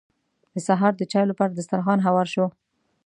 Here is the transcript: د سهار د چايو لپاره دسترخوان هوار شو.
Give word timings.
د 0.53 0.55
سهار 0.67 0.93
د 0.97 1.01
چايو 1.11 1.29
لپاره 1.31 1.51
دسترخوان 1.53 1.99
هوار 2.01 2.27
شو. 2.33 2.45